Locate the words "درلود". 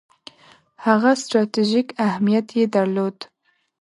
2.75-3.17